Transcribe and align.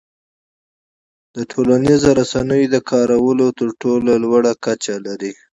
د 1.35 1.37
ټولنیزو 1.51 2.09
رسنیو 2.21 2.71
د 2.75 2.77
کارولو 2.89 3.45
تر 3.59 3.69
ټولو 3.81 4.11
لوړه 4.23 4.51
کچه 4.65 4.95
لري. 5.05 5.33